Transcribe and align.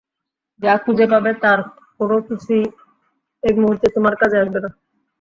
যা 0.59 0.73
খুঁজে 0.83 1.05
পাবে, 1.11 1.31
তার 1.43 1.59
কোনোকিছুই 1.99 2.63
এই 3.43 3.53
মুহূর্তে 3.55 3.87
তোমার 3.95 4.13
কাজে 4.21 4.37
আসবে 4.43 4.59
না। 4.63 4.69